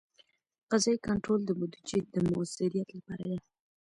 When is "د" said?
1.45-1.49, 2.13-2.15